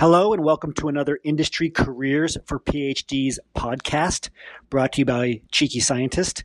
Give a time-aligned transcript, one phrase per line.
[0.00, 4.30] Hello, and welcome to another Industry Careers for PhDs podcast
[4.70, 6.42] brought to you by Cheeky Scientist.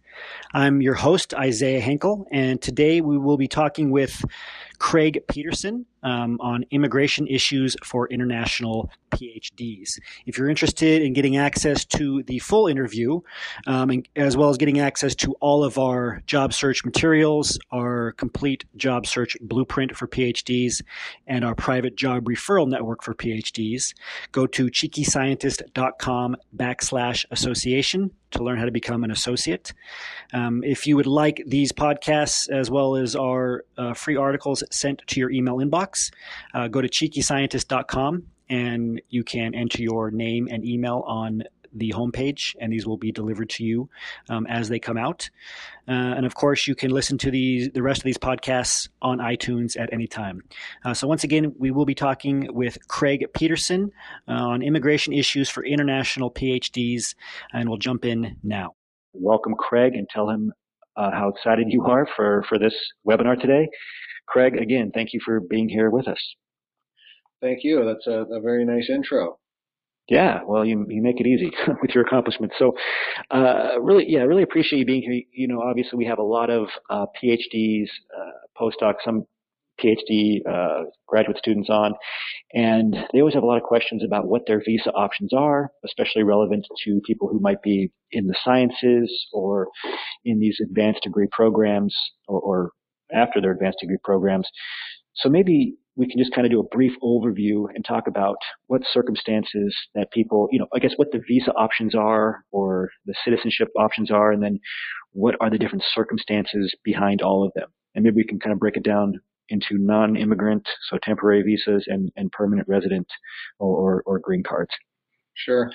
[0.54, 4.26] I'm your host, Isaiah Hankel, and today we will be talking with
[4.76, 10.00] Craig Peterson um, on immigration issues for international PhDs.
[10.26, 13.22] If you're interested in getting access to the full interview,
[13.66, 18.12] um, and, as well as getting access to all of our job search materials, our
[18.14, 20.82] complete job search blueprint for PhDs,
[21.28, 23.94] and our private job referral network for PhDs,
[24.32, 29.74] go to cheekyscientist.com backslash association to learn how to become an associate.
[30.34, 35.02] Um, if you would like these podcasts as well as our uh, free articles sent
[35.08, 36.12] to your email inbox,
[36.54, 41.44] uh, go to cheekyscientist.com and you can enter your name and email on
[41.76, 43.90] the homepage, and these will be delivered to you
[44.30, 45.30] um, as they come out.
[45.88, 49.20] Uh, and of course, you can listen to these the rest of these podcasts on
[49.20, 50.42] iTunes at any time.
[50.84, 53.92] Uh, so once again, we will be talking with Craig Peterson
[54.28, 57.16] uh, on immigration issues for international PhDs,
[57.54, 58.76] and we'll jump in now.
[59.14, 60.52] Welcome, Craig, and tell him
[60.98, 62.74] uh, how excited you are for for this
[63.08, 63.68] webinar today.
[64.28, 66.36] Craig, again, thank you for being here with us.
[67.42, 67.86] Thank you.
[67.86, 69.38] That's a, a very nice intro.
[70.08, 72.56] Yeah, well, you you make it easy with your accomplishments.
[72.60, 72.74] So,
[73.32, 75.22] uh, really, yeah, I really appreciate you being here.
[75.34, 79.26] You know, obviously, we have a lot of uh, PhDs, uh, postdocs, some
[79.84, 81.94] PhD uh, graduate students on,
[82.54, 86.24] and they always have a lot of questions about what their visa options are, especially
[86.24, 89.68] relevant to people who might be in the sciences or
[90.24, 91.96] in these advanced degree programs
[92.28, 92.72] or, or
[93.14, 94.48] after their advanced degree programs.
[95.16, 98.36] So maybe we can just kind of do a brief overview and talk about
[98.68, 103.16] what circumstances that people, you know, I guess what the visa options are or the
[103.24, 104.60] citizenship options are, and then
[105.12, 107.70] what are the different circumstances behind all of them.
[107.94, 112.12] And maybe we can kind of break it down into non-immigrant, so temporary visas and,
[112.16, 113.08] and permanent resident
[113.60, 114.72] or, or, or green cards.
[115.36, 115.70] Sure.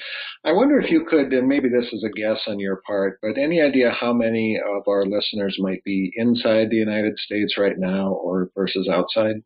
[0.44, 3.38] I wonder if you could, and maybe this is a guess on your part, but
[3.38, 8.08] any idea how many of our listeners might be inside the United States right now
[8.08, 9.36] or versus outside?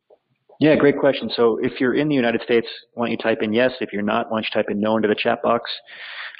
[0.59, 1.29] Yeah, great question.
[1.35, 3.71] So if you're in the United States, why don't you type in yes?
[3.81, 5.69] If you're not, why don't you type in no into the chat box?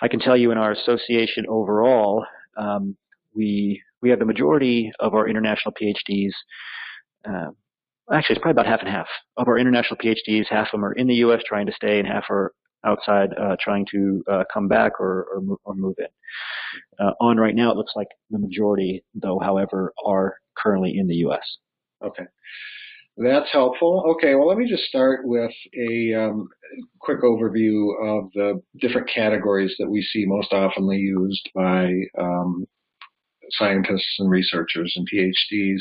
[0.02, 2.26] I can tell you in our association overall,
[2.58, 2.96] um,
[3.36, 6.32] we we have the majority of our international PhDs.
[7.28, 7.50] Uh,
[8.12, 10.46] actually, it's probably about half and half of our international PhDs.
[10.50, 11.42] Half of them are in the U.S.
[11.46, 12.54] trying to stay, and half are
[12.86, 17.06] outside uh, trying to uh, come back or or, move, or move in.
[17.06, 21.16] Uh, on right now, it looks like the majority, though, however, are currently in the
[21.16, 21.58] U.S.
[22.04, 22.24] Okay.
[23.18, 24.04] That's helpful.
[24.16, 26.50] Okay, well, let me just start with a um,
[27.00, 32.66] quick overview of the different categories that we see most oftenly used by um,
[33.52, 35.80] scientists and researchers and PhDs.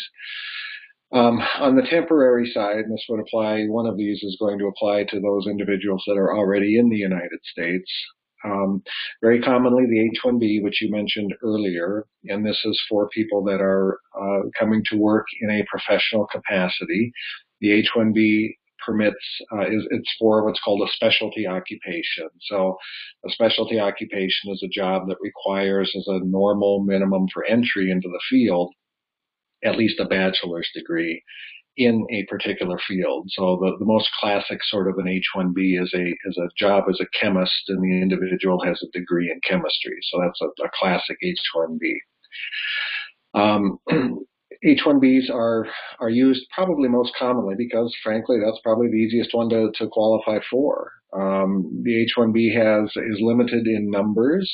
[1.12, 4.66] Um, on the temporary side, and this would apply, one of these is going to
[4.66, 7.90] apply to those individuals that are already in the United States.
[8.44, 8.82] Um,
[9.22, 13.98] very commonly, the H-1B, which you mentioned earlier, and this is for people that are
[14.20, 17.12] uh, coming to work in a professional capacity.
[17.60, 18.50] The H-1B
[18.84, 19.16] permits
[19.52, 22.28] uh, is it's for what's called a specialty occupation.
[22.42, 22.76] So,
[23.26, 28.08] a specialty occupation is a job that requires, as a normal minimum for entry into
[28.08, 28.74] the field,
[29.64, 31.22] at least a bachelor's degree
[31.76, 33.26] in a particular field.
[33.30, 37.00] So the, the most classic sort of an H-1B is a is a job as
[37.00, 39.98] a chemist, and the individual has a degree in chemistry.
[40.02, 41.94] So that's a, a classic H-1B.
[43.34, 43.78] Um,
[44.64, 45.66] H-1Bs are
[46.00, 50.38] are used probably most commonly because, frankly, that's probably the easiest one to, to qualify
[50.50, 50.92] for.
[51.12, 54.50] Um, the H-1B has is limited in numbers.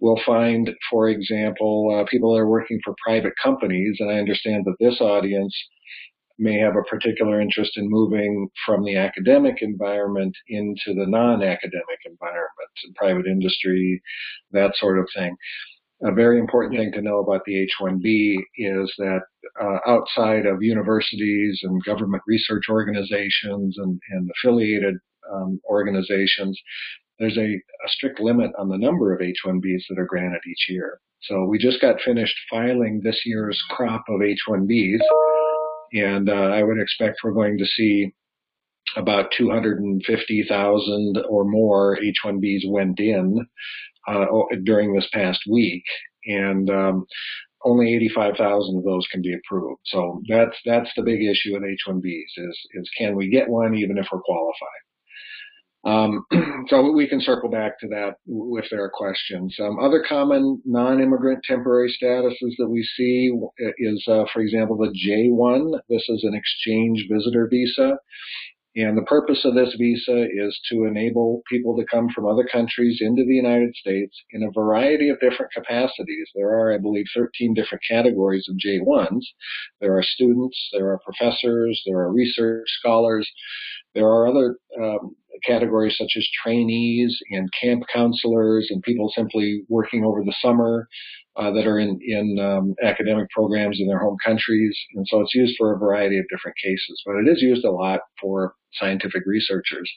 [0.00, 4.64] We'll find, for example, uh, people that are working for private companies, and I understand
[4.66, 5.54] that this audience
[6.38, 12.70] may have a particular interest in moving from the academic environment into the non-academic environment,
[12.96, 14.02] private industry,
[14.52, 15.36] that sort of thing.
[16.02, 19.20] A very important thing to know about the H-1B is that
[19.62, 24.94] uh, outside of universities and government research organizations and, and affiliated
[25.32, 26.60] um, organizations,
[27.18, 30.98] there's a, a strict limit on the number of H-1Bs that are granted each year.
[31.22, 35.00] So we just got finished filing this year's crop of H-1Bs
[35.92, 38.14] and uh, I would expect we're going to see
[38.96, 43.46] about 250,000 or more H-1Bs went in
[44.06, 44.26] uh,
[44.64, 45.84] during this past week,
[46.26, 47.06] and um,
[47.64, 49.80] only 85,000 of those can be approved.
[49.86, 53.98] So that's that's the big issue with H-1Bs is is can we get one even
[53.98, 54.84] if we're qualified?
[55.84, 56.24] Um,
[56.68, 59.54] so we can circle back to that if there are questions.
[59.60, 63.30] Um, other common non-immigrant temporary statuses that we see
[63.78, 65.78] is, uh, for example, the J1.
[65.88, 67.98] This is an exchange visitor visa.
[68.76, 72.98] And the purpose of this visa is to enable people to come from other countries
[73.00, 76.28] into the United States in a variety of different capacities.
[76.34, 79.22] There are, I believe, 13 different categories of J1s.
[79.80, 83.30] There are students, there are professors, there are research scholars,
[83.94, 85.14] there are other um,
[85.44, 90.88] categories such as trainees and camp counselors and people simply working over the summer
[91.36, 94.76] uh, that are in, in um, academic programs in their home countries.
[94.94, 97.70] And so it's used for a variety of different cases, but it is used a
[97.70, 99.90] lot for scientific researchers.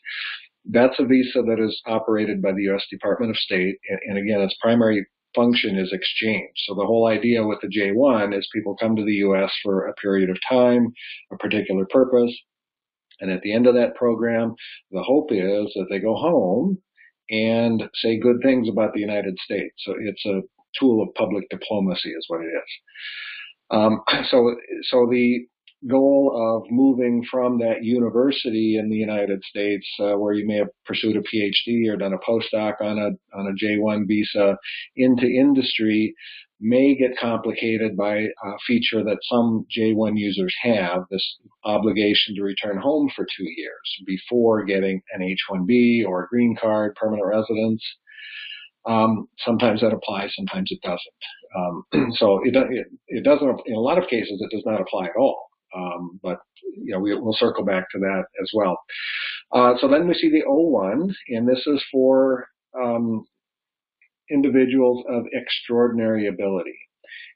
[0.65, 2.85] That's a visa that is operated by the U.S.
[2.89, 3.77] Department of State.
[3.89, 5.05] And, and again, its primary
[5.35, 6.49] function is exchange.
[6.65, 9.51] So the whole idea with the J1 is people come to the U.S.
[9.63, 10.91] for a period of time,
[11.31, 12.35] a particular purpose.
[13.19, 14.55] And at the end of that program,
[14.91, 16.77] the hope is that they go home
[17.29, 19.75] and say good things about the United States.
[19.79, 20.41] So it's a
[20.79, 22.71] tool of public diplomacy is what it is.
[23.71, 25.45] Um, so, so the
[25.89, 30.69] goal of moving from that university in the United States, uh, where you may have
[30.85, 34.57] pursued a PhD or done a postdoc on a on a J1 visa,
[34.95, 36.15] into industry,
[36.59, 42.77] may get complicated by a feature that some J1 users have: this obligation to return
[42.77, 47.83] home for two years before getting an H1B or a green card, permanent residence.
[48.87, 51.01] Um, sometimes that applies, sometimes it doesn't.
[51.57, 55.05] Um, so it, it, it, doesn't, in a lot of cases, it does not apply
[55.05, 55.47] at all.
[55.75, 58.77] Um, but, you know, we, will circle back to that as well.
[59.51, 62.47] Uh, so then we see the O1, and this is for
[62.81, 63.25] um,
[64.31, 66.77] individuals of extraordinary ability.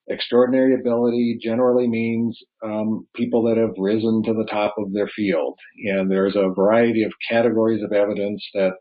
[0.10, 5.58] Extraordinary ability generally means um, people that have risen to the top of their field.
[5.86, 8.72] And there's a variety of categories of evidence that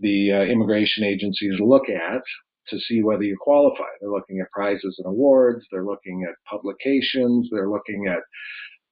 [0.00, 2.22] the uh, immigration agencies look at
[2.68, 3.88] to see whether you qualify.
[4.00, 5.64] They're looking at prizes and awards.
[5.70, 7.48] They're looking at publications.
[7.50, 8.20] They're looking at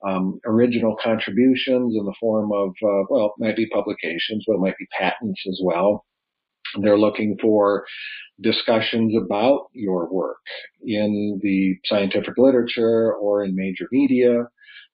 [0.09, 4.61] um, original contributions in the form of, uh, well, it might be publications, but it
[4.61, 6.05] might be patents as well.
[6.81, 7.85] They're looking for
[8.41, 10.39] discussions about your work
[10.85, 14.45] in the scientific literature or in major media.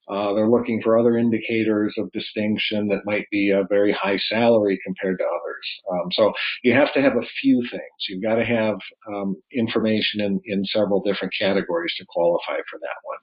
[0.06, 4.78] Uh, they're looking for other indicators of distinction that might be a very high salary
[4.84, 5.66] compared to others.
[5.90, 6.32] Um, so
[6.62, 8.06] you have to have a few things.
[8.08, 8.76] You've got to have
[9.08, 13.18] um, information in, in several different categories to qualify for that one.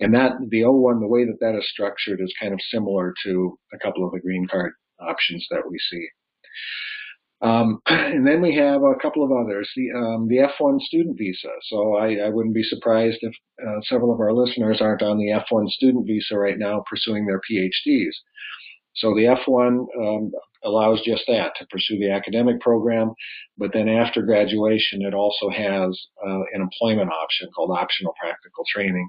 [0.00, 3.58] And that the O1, the way that that is structured is kind of similar to
[3.72, 6.08] a couple of the green card options that we see.
[7.42, 11.50] Um, and then we have a couple of others, the, um, the F1 student visa.
[11.68, 15.28] So I, I wouldn't be surprised if uh, several of our listeners aren't on the
[15.28, 18.14] F1 student visa right now pursuing their PhDs.
[18.94, 20.32] So the F1 um,
[20.64, 23.12] allows just that to pursue the academic program,
[23.58, 29.06] but then after graduation, it also has uh, an employment option called optional practical training.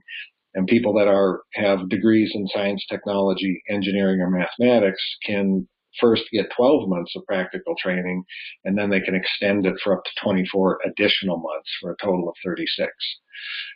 [0.54, 5.68] And people that are have degrees in science, technology, engineering, or mathematics can
[6.00, 8.24] first get 12 months of practical training,
[8.66, 12.30] and then they can extend it for up to 24 additional months for a total
[12.30, 12.92] of 36.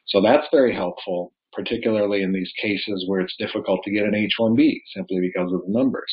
[0.08, 4.82] So that's very helpful, particularly in these cases where it's difficult to get an H-1B
[4.94, 6.12] simply because of the numbers.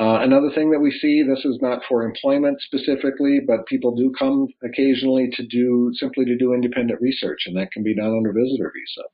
[0.00, 4.10] Uh, another thing that we see, this is not for employment specifically, but people do
[4.18, 8.32] come occasionally to do simply to do independent research, and that can be done under
[8.32, 9.06] visitor visa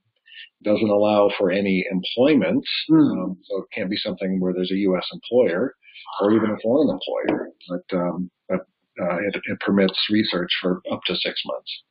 [0.65, 3.13] doesn't allow for any employment, mm.
[3.13, 5.07] um, so it can't be something where there's a U.S.
[5.13, 5.75] employer
[6.21, 8.61] or even a foreign employer, but, um, but
[9.01, 11.83] uh, it, it, permits research for up to six months.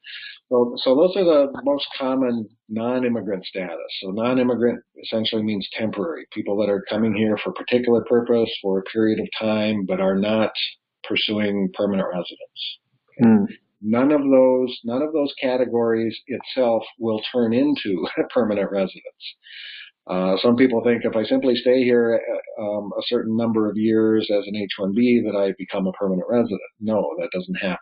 [0.50, 3.78] So, so those are the most common non-immigrant status.
[4.02, 8.80] So non-immigrant essentially means temporary, people that are coming here for a particular purpose for
[8.80, 10.52] a period of time, but are not
[11.04, 12.80] pursuing permanent residence.
[13.24, 13.48] Mm
[13.82, 19.36] none of those none of those categories itself will turn into permanent residence.
[20.10, 22.22] Uh, some people think if I simply stay here
[22.60, 26.28] uh, um, a certain number of years as an H-1B that I become a permanent
[26.30, 26.62] resident.
[26.80, 27.78] No, that doesn't happen.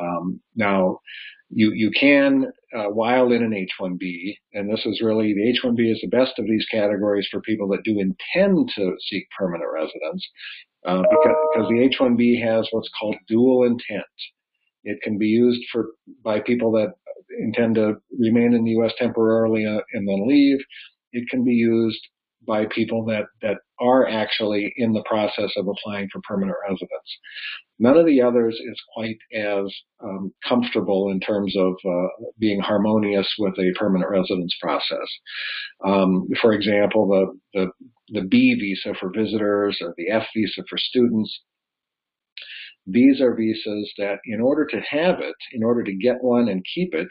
[0.00, 1.00] Um, now,
[1.50, 2.46] you you can
[2.76, 6.46] uh, while in an H-1B, and this is really the H-1B is the best of
[6.46, 10.26] these categories for people that do intend to seek permanent residence,
[10.86, 14.04] uh, because, because the H-1B has what's called dual intent.
[14.86, 15.88] It can be used for
[16.22, 16.94] by people that
[17.40, 18.92] intend to remain in the U.S.
[18.98, 20.58] temporarily uh, and then leave.
[21.12, 22.00] It can be used
[22.46, 27.18] by people that, that are actually in the process of applying for permanent residence.
[27.80, 32.06] None of the others is quite as um, comfortable in terms of uh,
[32.38, 35.08] being harmonious with a permanent residence process.
[35.84, 40.78] Um, for example, the, the, the B visa for visitors or the F visa for
[40.78, 41.40] students
[42.86, 46.64] these are visas that in order to have it, in order to get one and
[46.74, 47.08] keep it,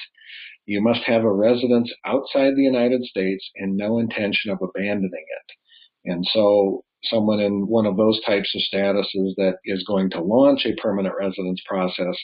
[0.66, 6.12] you must have a residence outside the United States and no intention of abandoning it.
[6.12, 10.66] And so someone in one of those types of statuses that is going to launch
[10.66, 12.16] a permanent residence process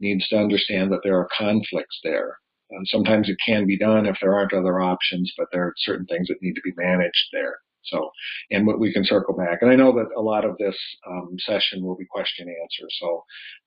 [0.00, 2.38] needs to understand that there are conflicts there.
[2.70, 6.06] And sometimes it can be done if there aren't other options, but there are certain
[6.06, 7.56] things that need to be managed there.
[7.84, 8.10] So,
[8.50, 9.58] and we can circle back.
[9.60, 10.76] And I know that a lot of this
[11.08, 13.24] um, session will be question and answer, so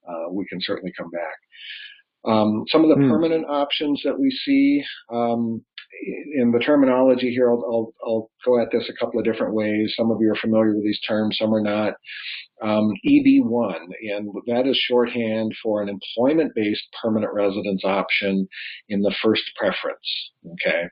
[0.10, 1.36] uh, we can certainly come back.
[2.26, 3.10] Um, some of the mm.
[3.10, 5.64] permanent options that we see um,
[6.36, 9.94] in the terminology here, I'll, I'll, I'll, go at this a couple of different ways.
[9.98, 11.94] Some of you are familiar with these terms, some are not.
[12.62, 18.48] Um, EB1, and that is shorthand for an employment-based permanent residence option
[18.88, 20.32] in the first preference.
[20.54, 20.84] Okay,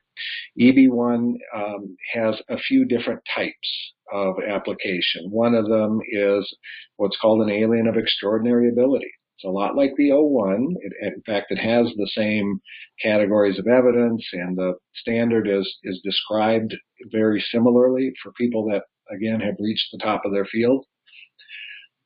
[0.60, 5.30] EB1 um, has a few different types of application.
[5.30, 6.56] One of them is
[6.98, 9.12] what's called an alien of extraordinary ability.
[9.44, 10.68] It's a lot like the O1.
[10.80, 12.62] It, in fact, it has the same
[13.02, 16.74] categories of evidence, and the standard is is described
[17.12, 18.84] very similarly for people that
[19.14, 20.86] again have reached the top of their field.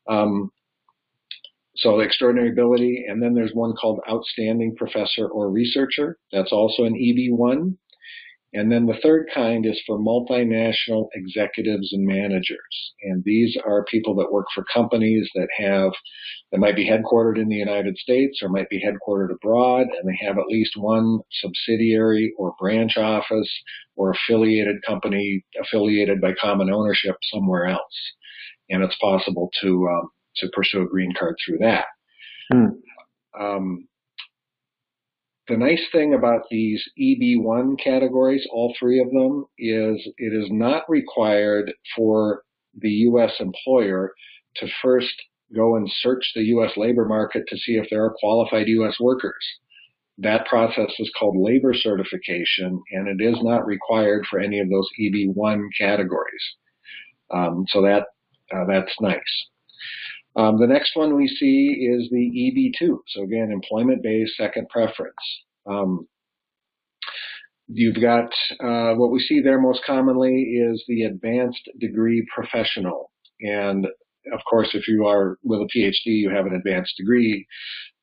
[0.09, 0.49] Um,
[1.75, 6.17] so extraordinary ability, and then there's one called outstanding professor or researcher.
[6.31, 7.77] That's also an EB1.
[8.53, 12.93] And then the third kind is for multinational executives and managers.
[13.03, 15.91] And these are people that work for companies that have,
[16.51, 20.25] that might be headquartered in the United States or might be headquartered abroad, and they
[20.25, 23.51] have at least one subsidiary or branch office
[23.97, 28.13] or affiliated company affiliated by common ownership somewhere else.
[28.69, 31.85] And it's possible to, um, to pursue a green card through that.
[32.51, 32.67] Hmm.
[33.39, 33.87] Um,
[35.47, 40.89] the nice thing about these EB1 categories, all three of them, is it is not
[40.89, 42.43] required for
[42.79, 43.31] the U.S.
[43.39, 44.11] employer
[44.57, 45.13] to first
[45.55, 46.71] go and search the U.S.
[46.75, 48.97] labor market to see if there are qualified U.S.
[48.99, 49.43] workers.
[50.17, 54.89] That process is called labor certification, and it is not required for any of those
[54.99, 56.43] EB1 categories.
[57.31, 58.05] Um, so that
[58.53, 59.47] uh, that's nice.
[60.37, 62.97] Um, the next one we see is the EB2.
[63.07, 65.15] So again, employment-based second preference.
[65.65, 66.07] Um,
[67.67, 68.29] you've got
[68.63, 73.11] uh, what we see there most commonly is the advanced degree professional.
[73.41, 73.87] And
[74.33, 77.47] of course, if you are with a PhD, you have an advanced degree.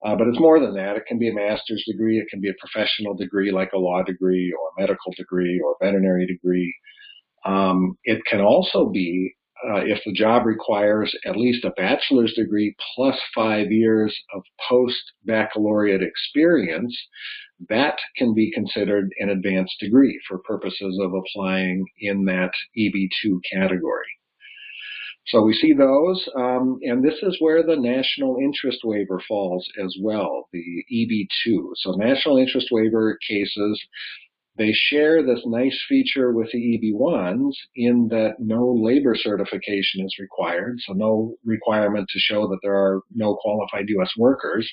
[0.05, 0.97] Uh, but it's more than that.
[0.97, 2.19] It can be a master's degree.
[2.19, 5.77] It can be a professional degree like a law degree or a medical degree or
[5.81, 6.75] veterinary degree.
[7.47, 9.35] Um, it can also be
[9.69, 15.13] uh, if the job requires at least a bachelor's degree plus five years of post
[15.25, 16.97] baccalaureate experience,
[17.69, 24.07] that can be considered an advanced degree for purposes of applying in that EB2 category.
[25.29, 29.97] So we see those, um, and this is where the national interest waiver falls as
[29.99, 31.71] well, the EB2.
[31.77, 33.83] So national interest waiver cases
[34.57, 40.77] they share this nice feature with the EB1s in that no labor certification is required,
[40.81, 44.13] so no requirement to show that there are no qualified U.S.
[44.17, 44.71] workers.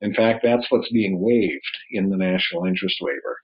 [0.00, 3.38] In fact, that's what's being waived in the national interest waiver.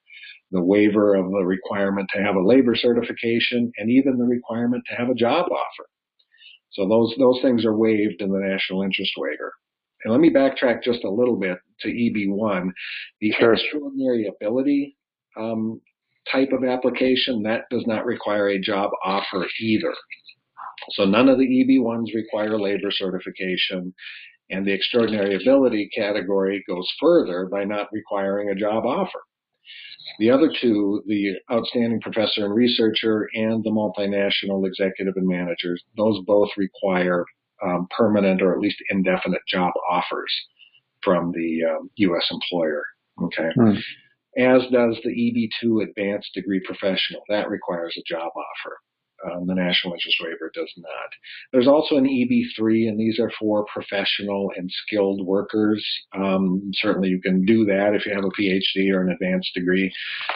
[0.52, 4.96] The waiver of the requirement to have a labor certification and even the requirement to
[4.96, 5.88] have a job offer.
[6.72, 9.52] So those, those things are waived in the national interest waiver.
[10.04, 12.70] And let me backtrack just a little bit to EB1.
[13.20, 13.54] The sure.
[13.54, 14.96] extraordinary ability
[15.36, 15.80] um,
[16.30, 19.94] type of application, that does not require a job offer either.
[20.90, 23.94] So none of the EB1s require labor certification,
[24.50, 29.20] and the extraordinary ability category goes further by not requiring a job offer.
[30.18, 36.20] The other two, the outstanding professor and researcher and the multinational executive and managers, those
[36.26, 37.24] both require
[37.64, 40.32] um, permanent or at least indefinite job offers
[41.04, 42.28] from the um, U.S.
[42.32, 42.82] employer.
[43.22, 43.50] Okay.
[43.54, 43.78] Hmm
[44.38, 47.22] as does the EB2 Advanced Degree Professional.
[47.28, 48.78] That requires a job offer.
[49.24, 51.10] Um, the National Interest Waiver does not.
[51.52, 55.84] There's also an EB3, and these are for professional and skilled workers.
[56.12, 59.92] Um, certainly, you can do that if you have a PhD or an advanced degree,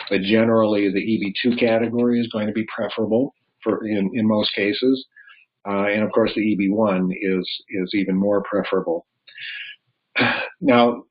[0.08, 5.04] but generally, the EB2 category is going to be preferable for in, in most cases.
[5.68, 9.06] Uh, and of course, the EB1 is is even more preferable.
[10.58, 11.02] Now,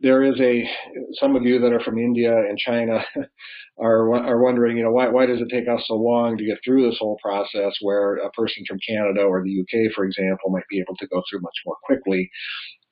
[0.00, 0.68] there is a
[1.14, 3.04] some of you that are from India and China
[3.78, 6.58] are are wondering, you know, why why does it take us so long to get
[6.64, 10.68] through this whole process where a person from Canada or the UK, for example, might
[10.70, 12.30] be able to go through much more quickly.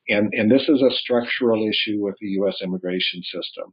[0.07, 2.59] And, and this is a structural issue with the U.S.
[2.63, 3.73] immigration system.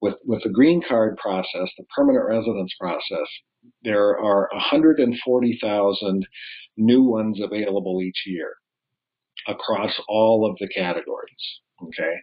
[0.00, 3.28] With, with the green card process, the permanent residence process,
[3.82, 6.26] there are 140,000
[6.78, 8.54] new ones available each year
[9.46, 11.60] across all of the categories.
[11.82, 12.14] Okay,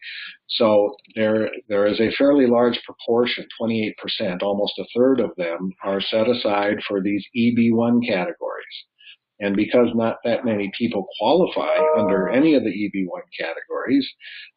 [0.48, 6.02] so there there is a fairly large proportion, 28%, almost a third of them are
[6.02, 8.78] set aside for these EB1 categories.
[9.40, 14.08] And because not that many people qualify under any of the EB1 categories,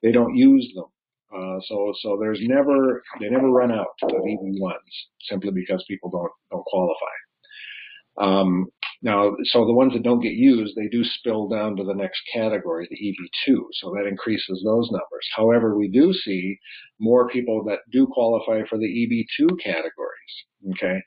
[0.03, 0.87] they don't use them.
[1.35, 4.95] Uh, so so there's never they never run out of EB1s
[5.29, 7.15] simply because people don't don't qualify.
[8.19, 8.67] Um,
[9.03, 12.21] now, so the ones that don't get used, they do spill down to the next
[12.33, 13.59] category, the EB2.
[13.75, 15.29] So that increases those numbers.
[15.37, 16.59] However, we do see
[16.99, 19.93] more people that do qualify for the EB2 categories.
[20.73, 20.99] Okay.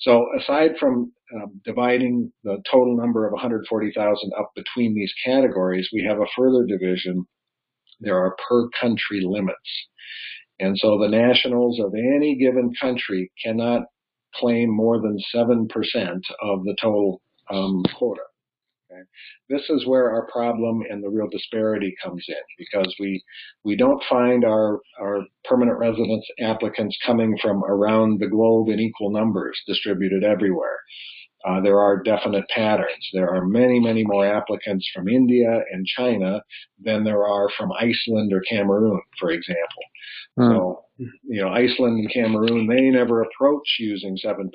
[0.00, 6.04] So aside from um, dividing the total number of 140,000 up between these categories, we
[6.08, 7.24] have a further division.
[8.00, 9.86] There are per country limits.
[10.60, 13.82] And so the nationals of any given country cannot
[14.34, 15.68] claim more than 7%
[16.42, 17.20] of the total
[17.50, 18.22] um, quota.
[18.90, 19.02] Okay?
[19.48, 23.22] This is where our problem and the real disparity comes in because we
[23.64, 29.10] we don't find our our permanent residence applicants coming from around the globe in equal
[29.10, 30.78] numbers distributed everywhere.
[31.46, 33.08] Uh, there are definite patterns.
[33.12, 36.42] There are many, many more applicants from India and China
[36.82, 39.82] than there are from Iceland or Cameroon, for example.
[40.38, 40.50] Mm.
[40.50, 44.48] So, you know, Iceland and Cameroon, they never approach using 7%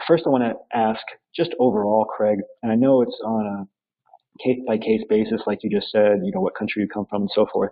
[0.08, 1.01] First, I want to ask
[1.36, 5.69] just overall, Craig, and I know it's on a case by case basis, like you
[5.69, 7.71] just said, you know, what country you come from and so forth.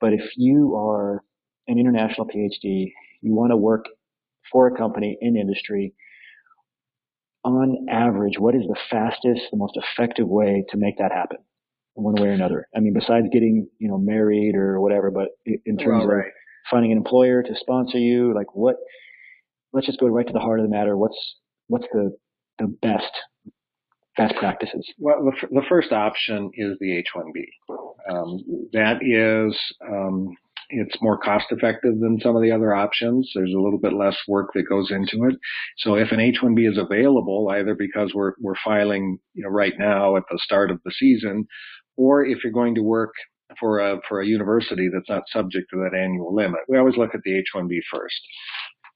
[0.00, 1.22] But if you are
[1.66, 3.84] an international PhD, you want to work
[4.50, 5.94] for a company in industry,
[7.44, 11.38] on average, what is the fastest, the most effective way to make that happen,
[11.94, 12.66] one way or another?
[12.74, 16.26] I mean, besides getting, you know, married or whatever, but in terms well, right.
[16.26, 16.32] of
[16.70, 18.76] finding an employer to sponsor you, like what?
[19.72, 20.96] Let's just go right to the heart of the matter.
[20.96, 21.36] What's
[21.68, 22.16] what's the
[22.58, 23.12] the best
[24.16, 24.86] best practices?
[24.98, 27.44] Well, the, the first option is the H-1B.
[28.10, 28.40] Um,
[28.72, 30.28] that is, um,
[30.70, 33.30] it's more cost effective than some of the other options.
[33.34, 35.36] There's a little bit less work that goes into it.
[35.78, 40.16] So if an H-1B is available, either because we're we're filing, you know, right now
[40.16, 41.46] at the start of the season,
[41.96, 43.12] or if you're going to work
[43.58, 47.14] for a for a university that's not subject to that annual limit, we always look
[47.14, 48.20] at the H-1B first.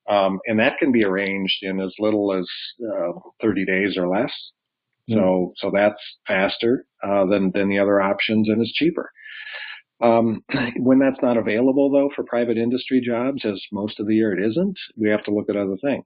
[0.09, 2.47] Um, and that can be arranged in as little as
[2.83, 4.33] uh, 30 days or less.
[5.11, 5.14] Mm.
[5.14, 9.11] So, so that's faster uh, than than the other options and is cheaper.
[10.03, 10.45] Um,
[10.77, 14.45] when that's not available, though, for private industry jobs, as most of the year it
[14.51, 16.05] isn't, we have to look at other things.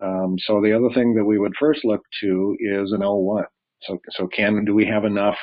[0.00, 3.44] Um, so the other thing that we would first look to is an O1.
[3.82, 5.36] So, so can do we have enough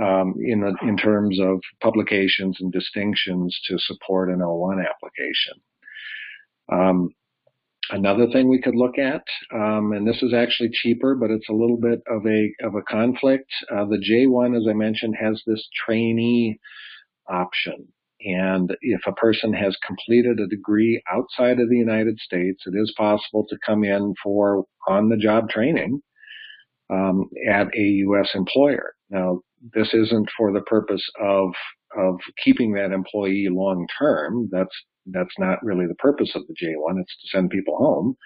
[0.00, 5.54] um, in the, in terms of publications and distinctions to support an O1 application?
[6.72, 7.10] Um,
[7.90, 9.22] another thing we could look at,
[9.54, 12.82] um, and this is actually cheaper, but it's a little bit of a of a
[12.82, 13.50] conflict.
[13.70, 16.58] Uh, the J1, as I mentioned, has this trainee
[17.28, 17.88] option.
[18.20, 22.94] And if a person has completed a degree outside of the United States, it is
[22.96, 26.00] possible to come in for on the job training
[26.90, 28.30] um, at a U.S.
[28.34, 28.94] employer.
[29.10, 29.40] Now,
[29.74, 31.50] this isn't for the purpose of
[31.96, 34.48] of keeping that employee long term.
[34.52, 34.74] That's
[35.06, 37.00] that's not really the purpose of the J1.
[37.00, 38.16] It's to send people home.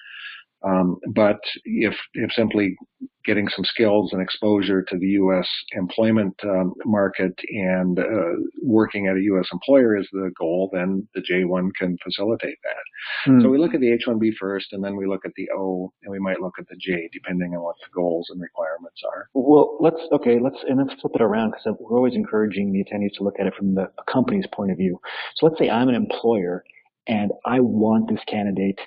[0.62, 2.76] Um, but if, if simply
[3.24, 5.46] getting some skills and exposure to the U.S.
[5.72, 9.46] employment um, market and uh, working at a U.S.
[9.52, 13.30] employer is the goal, then the J1 can facilitate that.
[13.30, 13.42] Hmm.
[13.42, 16.10] So we look at the H-1B first, and then we look at the O, and
[16.10, 19.28] we might look at the J, depending on what the goals and requirements are.
[19.34, 23.16] Well, let's okay, let's and let's flip it around because we're always encouraging the attendees
[23.18, 24.98] to look at it from the company's point of view.
[25.36, 26.64] So let's say I'm an employer
[27.06, 28.78] and I want this candidate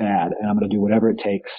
[0.00, 1.50] bad, and I'm going to do whatever it takes.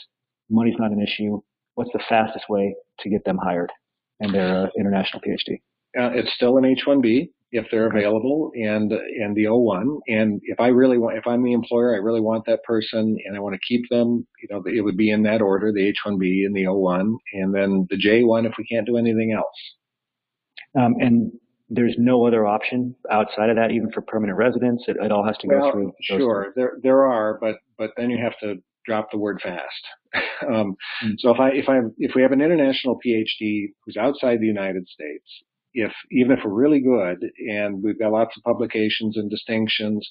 [0.50, 1.40] Money's not an issue.
[1.76, 3.72] What's the fastest way to get them hired
[4.20, 5.62] and their uh, international PhD?
[5.98, 10.68] Uh, it's still an H-1B if they're available and and the O1 and if I
[10.68, 13.60] really want if I'm the employer I really want that person and I want to
[13.68, 17.14] keep them you know it would be in that order the H1B and the O1
[17.34, 21.34] and then the J1 if we can't do anything else um, and
[21.72, 24.84] there's no other option outside of that, even for permanent residents.
[24.88, 25.94] It, it all has to go well, through.
[26.02, 29.84] Sure, there there are, but but then you have to drop the word fast.
[30.48, 31.16] um, mm.
[31.18, 34.88] So if I if I if we have an international PhD who's outside the United
[34.88, 35.26] States,
[35.74, 37.18] if even if we're really good
[37.50, 40.08] and we've got lots of publications and distinctions,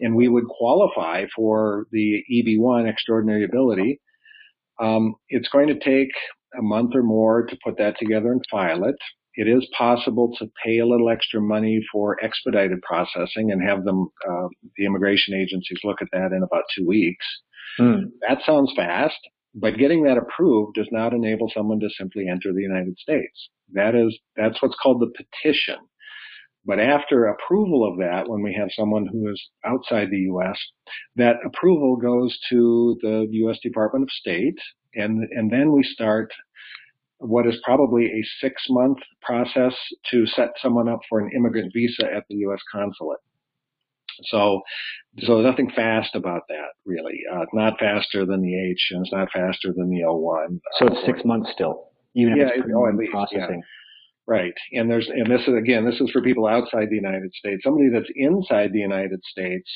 [0.00, 4.00] and we would qualify for the EB1 extraordinary ability,
[4.80, 6.10] um, it's going to take
[6.58, 8.96] a month or more to put that together and file it
[9.34, 14.08] it is possible to pay a little extra money for expedited processing and have them,
[14.28, 17.24] uh, the immigration agencies look at that in about two weeks.
[17.78, 18.04] Hmm.
[18.28, 19.18] That sounds fast,
[19.54, 23.48] but getting that approved does not enable someone to simply enter the United States.
[23.72, 25.76] That is, that's what's called the petition.
[26.64, 30.58] But after approval of that, when we have someone who is outside the U.S.,
[31.16, 33.58] that approval goes to the U.S.
[33.62, 34.58] Department of State,
[34.94, 36.30] and and then we start
[37.22, 39.74] what is probably a six month process
[40.10, 42.60] to set someone up for an immigrant visa at the U.S.
[42.70, 43.20] consulate.
[44.24, 44.60] So,
[45.20, 47.20] so nothing fast about that really.
[47.32, 50.60] Uh, not faster than the H, and it's not faster than the O1.
[50.78, 53.62] So it's six months still, even yeah, if it's oh, at least, processing.
[53.62, 54.24] Yeah.
[54.24, 57.62] Right, and there's and this is again this is for people outside the United States.
[57.64, 59.68] Somebody that's inside the United States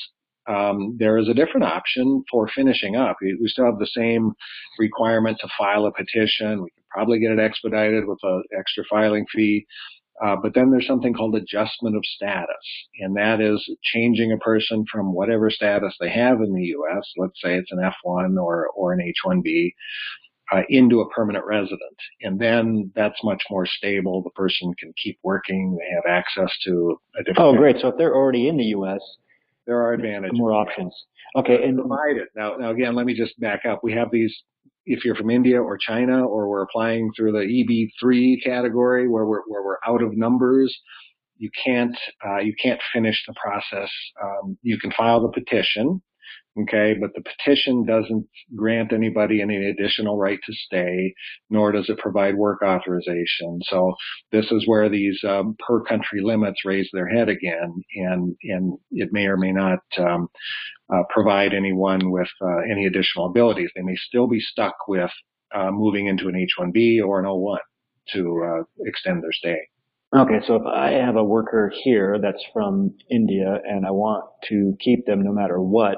[0.47, 3.17] um, there is a different option for finishing up.
[3.21, 4.31] We, we, still have the same
[4.79, 6.63] requirement to file a petition.
[6.63, 9.65] We can probably get it expedited with an extra filing fee.
[10.23, 12.47] Uh, but then there's something called adjustment of status,
[12.99, 17.07] and that is changing a person from whatever status they have in the U.S.
[17.17, 19.73] Let's say it's an F1 or or an H1B.
[20.49, 21.97] Uh, into a permanent resident.
[22.21, 24.23] And then that's much more stable.
[24.23, 25.77] The person can keep working.
[25.77, 27.39] They have access to a different.
[27.39, 27.81] Oh, great.
[27.81, 29.01] So if they're already in the U.S.,
[29.67, 30.37] there are advantages.
[30.37, 30.95] More options.
[31.35, 31.63] Okay.
[31.63, 32.27] And provided.
[32.35, 33.81] Now, now again, let me just back up.
[33.83, 34.35] We have these,
[34.85, 39.43] if you're from India or China, or we're applying through the EB3 category where we're,
[39.47, 40.75] where we're out of numbers,
[41.37, 43.91] you can't, uh, you can't finish the process.
[44.23, 46.01] Um, you can file the petition
[46.61, 51.13] Okay, but the petition doesn't grant anybody any additional right to stay,
[51.51, 53.59] nor does it provide work authorization.
[53.63, 53.93] So
[54.31, 59.09] this is where these um, per country limits raise their head again, and and it
[59.11, 60.29] may or may not um,
[60.91, 63.69] uh, provide anyone with uh, any additional abilities.
[63.75, 65.11] They may still be stuck with
[65.53, 67.57] uh, moving into an H-1B or an O-1
[68.13, 69.59] to uh, extend their stay.
[70.15, 74.75] Okay, so if I have a worker here that's from India and I want to
[74.79, 75.97] keep them no matter what,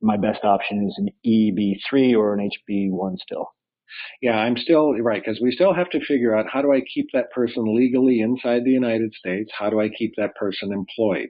[0.00, 3.48] my best option is an EB3 or an HB1 still.
[4.20, 7.06] Yeah, I'm still right because we still have to figure out how do I keep
[7.12, 9.50] that person legally inside the United States?
[9.56, 11.28] How do I keep that person employed?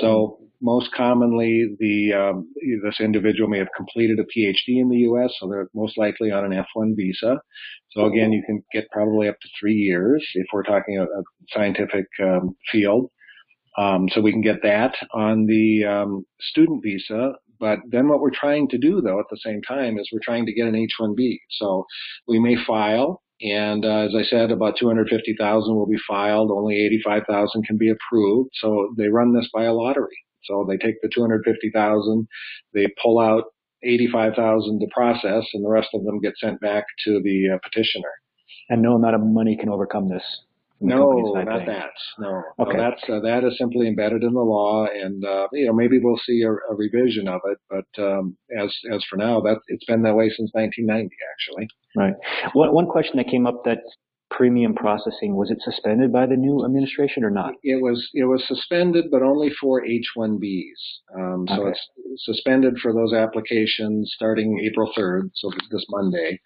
[0.00, 2.48] So most commonly, the um,
[2.84, 6.44] this individual may have completed a PhD in the U.S., so they're most likely on
[6.44, 7.40] an F1 visa.
[7.90, 11.22] So again, you can get probably up to three years if we're talking a, a
[11.54, 13.10] scientific um, field.
[13.78, 17.32] Um, so we can get that on the um, student visa.
[17.60, 20.46] But then what we're trying to do though at the same time is we're trying
[20.46, 21.38] to get an H-1B.
[21.50, 21.84] So
[22.26, 26.50] we may file and uh, as I said, about 250,000 will be filed.
[26.50, 28.50] Only 85,000 can be approved.
[28.54, 30.16] So they run this by a lottery.
[30.44, 32.28] So they take the 250,000,
[32.72, 33.44] they pull out
[33.82, 38.10] 85,000 to process, and the rest of them get sent back to the uh, petitioner.
[38.70, 40.24] And no amount of money can overcome this.
[40.80, 41.90] No, not that.
[42.18, 42.76] No, okay.
[42.76, 45.98] no that's uh, that is simply embedded in the law, and uh, you know maybe
[45.98, 47.58] we'll see a, a revision of it.
[47.68, 51.68] But um, as as for now, that it's been that way since 1990, actually.
[51.96, 52.14] Right.
[52.54, 53.78] One one question that came up that
[54.30, 57.54] premium processing was it suspended by the new administration or not?
[57.62, 61.18] It was it was suspended, but only for H-1Bs.
[61.18, 61.70] Um, so okay.
[61.70, 66.38] it's suspended for those applications starting April 3rd, so this Monday.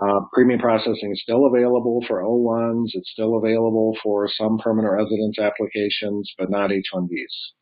[0.00, 2.90] Uh, premium processing is still available for O1s.
[2.92, 7.52] It's still available for some permanent residence applications, but not H1Bs.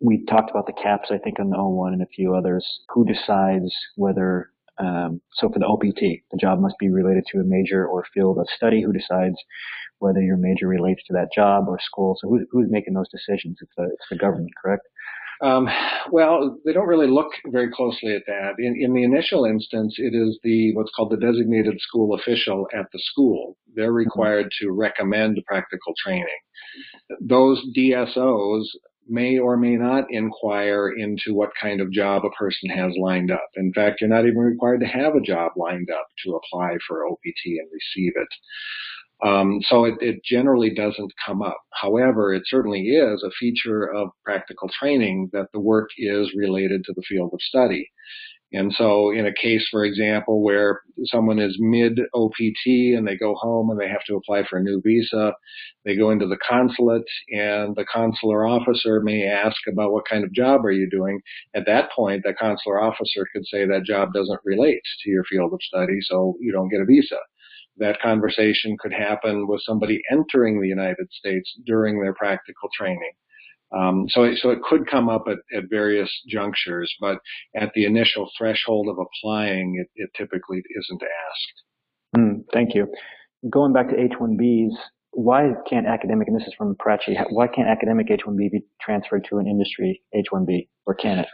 [0.00, 2.66] We talked about the caps, I think, on the O1 and a few others.
[2.90, 7.44] Who decides whether, um, so for the OPT, the job must be related to a
[7.44, 8.82] major or field of study.
[8.82, 9.36] Who decides
[9.98, 12.16] whether your major relates to that job or school?
[12.20, 13.58] So who, who's making those decisions?
[13.60, 14.86] It's the, it's the government, correct?
[15.42, 15.68] Um,
[16.10, 18.54] well, they don't really look very closely at that.
[18.58, 22.86] In, in, the initial instance, it is the what's called the designated school official at
[22.92, 23.56] the school.
[23.74, 23.96] They're mm-hmm.
[23.96, 26.26] required to recommend practical training.
[27.20, 28.64] Those DSOs
[29.08, 33.48] may or may not inquire into what kind of job a person has lined up.
[33.56, 37.06] In fact, you're not even required to have a job lined up to apply for
[37.06, 38.28] OPT and receive it.
[39.24, 41.58] Um, so it, it, generally doesn't come up.
[41.72, 46.92] However, it certainly is a feature of practical training that the work is related to
[46.94, 47.90] the field of study.
[48.52, 53.34] And so in a case, for example, where someone is mid OPT and they go
[53.34, 55.34] home and they have to apply for a new visa,
[55.84, 60.32] they go into the consulate and the consular officer may ask about what kind of
[60.32, 61.20] job are you doing.
[61.54, 65.52] At that point, the consular officer could say that job doesn't relate to your field
[65.52, 67.18] of study, so you don't get a visa.
[67.78, 73.12] That conversation could happen with somebody entering the United States during their practical training.
[73.76, 77.18] Um, so, it, so it could come up at, at, various junctures, but
[77.54, 81.62] at the initial threshold of applying, it, it typically isn't asked.
[82.16, 82.90] Mm, thank you.
[83.50, 84.72] Going back to H-1Bs,
[85.10, 89.38] why can't academic, and this is from Prachi, why can't academic H-1B be transferred to
[89.38, 91.28] an industry H-1B, or can it?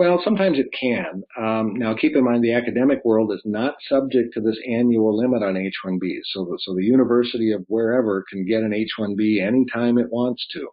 [0.00, 1.24] Well, sometimes it can.
[1.38, 5.42] Um, now, keep in mind the academic world is not subject to this annual limit
[5.42, 6.22] on H-1Bs.
[6.32, 10.68] So, the, so the university of wherever can get an H-1B anytime it wants to.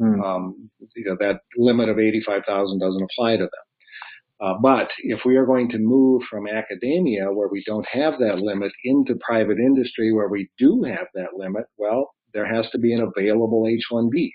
[0.00, 0.24] Mm.
[0.24, 3.50] Um, you know, that limit of 85,000 doesn't apply to them.
[4.40, 8.38] Uh, but if we are going to move from academia, where we don't have that
[8.38, 12.94] limit, into private industry, where we do have that limit, well, there has to be
[12.94, 14.30] an available H-1B.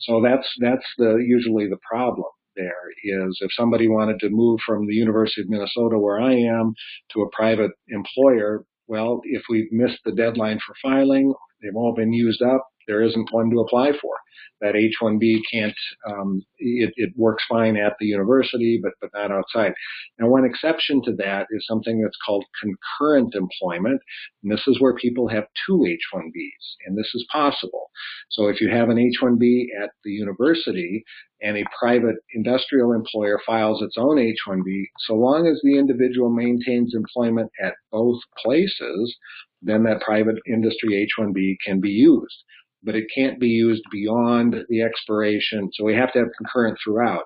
[0.00, 2.28] So that's that's the usually the problem.
[2.56, 2.72] There
[3.04, 6.74] is if somebody wanted to move from the University of Minnesota, where I am,
[7.12, 12.12] to a private employer, well, if we've missed the deadline for filing, they've all been
[12.12, 14.14] used up there isn't one to apply for.
[14.60, 15.74] That H-1B can't,
[16.08, 19.72] um, it, it, works fine at the university, but, but not outside.
[20.18, 24.00] Now, one exception to that is something that's called concurrent employment.
[24.42, 27.90] And this is where people have two H-1Bs, and this is possible.
[28.30, 31.04] So if you have an H-1B at the university
[31.42, 36.94] and a private industrial employer files its own H-1B, so long as the individual maintains
[36.94, 39.16] employment at both places,
[39.62, 42.44] then that private industry H-1B can be used
[42.84, 44.23] but it can't be used beyond
[44.68, 45.70] the expiration.
[45.74, 47.24] So we have to have concurrent throughout.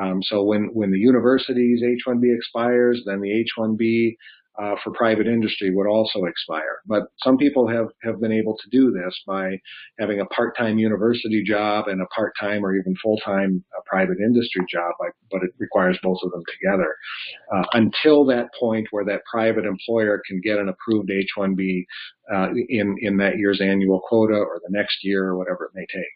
[0.00, 4.16] Um, so when, when the university's H-1B expires, then the H-1B
[4.56, 6.78] uh, for private industry would also expire.
[6.86, 9.58] But some people have, have been able to do this by
[9.98, 14.92] having a part-time university job and a part-time or even full-time uh, private industry job,
[15.30, 16.94] but it requires both of them together.
[17.52, 21.84] Uh, until that point where that private employer can get an approved H-1B
[22.32, 25.86] uh, in, in that year's annual quota or the next year or whatever it may
[25.92, 26.06] take.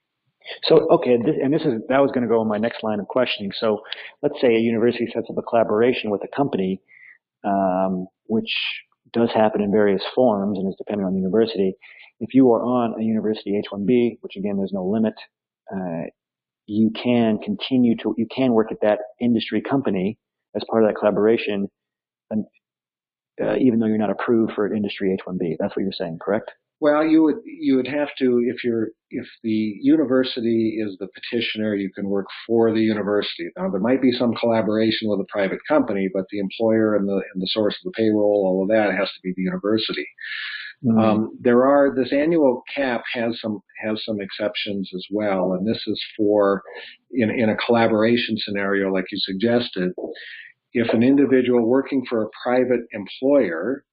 [0.65, 3.01] So, okay, this, and this is that was going to go in my next line
[3.01, 3.53] of questioning.
[3.59, 3.81] So,
[4.23, 6.81] let's say a university sets up a collaboration with a company
[7.45, 8.55] um, which
[9.13, 11.75] does happen in various forms and is dependent on the university.
[12.21, 15.15] If you are on a university H-1B, which again there's no limit,
[15.73, 16.09] uh,
[16.67, 20.19] you can continue to you can work at that industry company
[20.55, 21.69] as part of that collaboration,
[22.31, 22.45] and,
[23.41, 25.57] uh, even though you're not approved for an industry H-1B.
[25.59, 26.51] That's what you're saying, correct?
[26.81, 31.75] Well, you would you would have to if you're if the university is the petitioner,
[31.75, 33.49] you can work for the university.
[33.57, 37.21] Now there might be some collaboration with a private company, but the employer and the
[37.35, 40.07] and the source of the payroll, all of that has to be the university.
[40.85, 40.99] Mm-hmm.
[40.99, 45.83] Um, there are this annual cap has some has some exceptions as well, and this
[45.89, 46.63] is for
[47.11, 49.91] in in a collaboration scenario like you suggested.
[50.75, 53.85] If an individual working for a private employer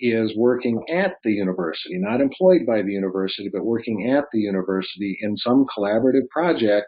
[0.00, 5.16] is working at the university, not employed by the university, but working at the university
[5.20, 6.86] in some collaborative project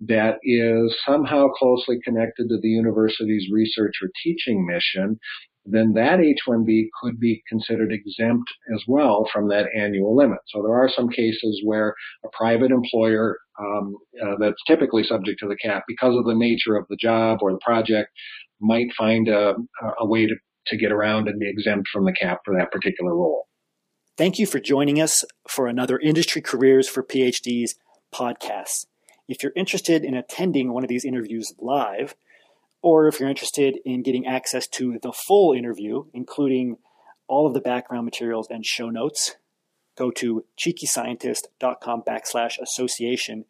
[0.00, 5.18] that is somehow closely connected to the university's research or teaching mission,
[5.66, 10.38] then that H-1B could be considered exempt as well from that annual limit.
[10.46, 15.48] So there are some cases where a private employer um, uh, that's typically subject to
[15.48, 18.08] the cap because of the nature of the job or the project
[18.60, 19.54] might find a,
[20.00, 20.34] a way to
[20.66, 23.46] to get around and be exempt from the cap for that particular role.
[24.16, 27.70] Thank you for joining us for another Industry Careers for PhDs
[28.14, 28.86] podcast.
[29.28, 32.14] If you're interested in attending one of these interviews live,
[32.82, 36.76] or if you're interested in getting access to the full interview, including
[37.28, 39.36] all of the background materials and show notes,
[39.96, 43.44] go to cheekyscientist.com backslash association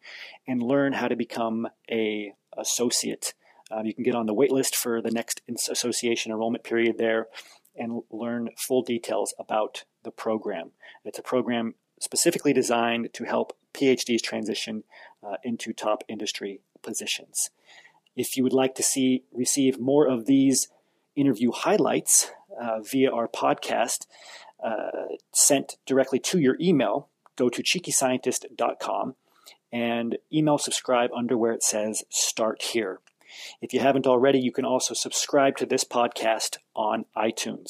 [0.47, 3.33] and learn how to become a associate.
[3.71, 7.27] Um, you can get on the waitlist for the next association enrollment period there
[7.75, 10.71] and learn full details about the program.
[11.05, 14.83] It's a program specifically designed to help PhDs transition
[15.23, 17.49] uh, into top industry positions.
[18.15, 20.67] If you would like to see receive more of these
[21.15, 24.05] interview highlights uh, via our podcast
[24.63, 29.15] uh, sent directly to your email, go to cheekyscientist.com
[29.71, 32.99] and email subscribe under where it says Start Here.
[33.61, 37.67] If you haven't already, you can also subscribe to this podcast on iTunes.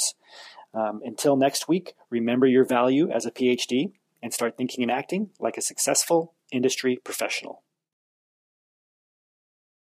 [0.73, 3.91] Um, until next week, remember your value as a PhD
[4.23, 7.63] and start thinking and acting like a successful industry professional.